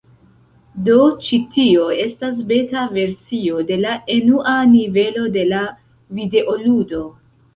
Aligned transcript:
Do 0.85 0.93
ĉi 1.25 1.37
tio 1.57 1.83
estas 2.05 2.39
beta 2.51 2.85
versio 2.95 3.59
de 3.71 3.77
la 3.83 3.93
enua 4.15 4.55
nivelo 4.71 5.27
de 5.39 5.43
la 5.51 5.61
videoludo. 6.21 7.03